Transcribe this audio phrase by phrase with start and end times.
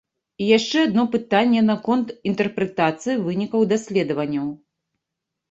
[0.43, 4.51] І яшчэ адно пытанне наконт інтэрпрэтацыі вынікаў даследаванняў.